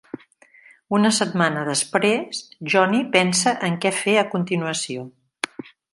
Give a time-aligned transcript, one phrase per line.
[0.97, 2.41] Una setmana després,
[2.73, 5.05] Johnny pensa en què fer a continuació.